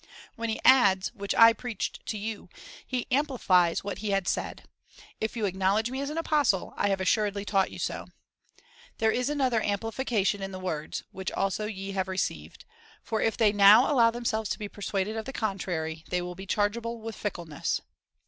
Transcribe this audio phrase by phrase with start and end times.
[0.35, 2.49] When he adds, which I preached to you,
[2.83, 4.63] he amplifies what he had said:''
[5.21, 8.07] If you acknowledge me as an apostle, I have assuredly taught you so/'
[8.97, 12.65] There is another amplification in the words— which also ye have received,
[13.03, 16.47] for if they now allow themselves to be persuaded of the contrary, they will be
[16.47, 17.81] chargeable with fickleness.